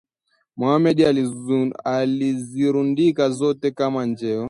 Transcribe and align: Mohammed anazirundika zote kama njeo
Mohammed 0.55 1.01
anazirundika 2.03 3.29
zote 3.29 3.71
kama 3.71 4.05
njeo 4.05 4.39